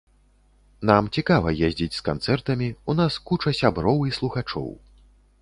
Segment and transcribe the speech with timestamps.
[0.89, 4.67] Нам цікава ездзіць з канцэртамі, у нас куча сяброў і слухачоў.